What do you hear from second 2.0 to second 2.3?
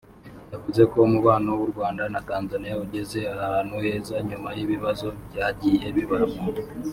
na